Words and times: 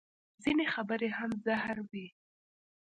ځینې 0.43 0.65
خبرې 0.73 1.09
هم 1.17 1.31
زهر 1.45 1.77
وي 1.89 2.07